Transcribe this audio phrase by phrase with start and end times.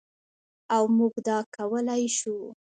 [0.75, 2.37] او موږ دا کولی شو.